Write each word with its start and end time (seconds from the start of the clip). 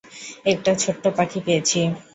একটা 0.45 0.71
ছোট্ট 0.75 1.03
পাখি 1.17 1.39
পেয়েছি। 1.45 1.79